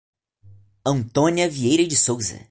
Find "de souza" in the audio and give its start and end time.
1.87-2.39